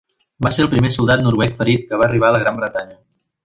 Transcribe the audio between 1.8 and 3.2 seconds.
que va arribar a la Gran Bretanya.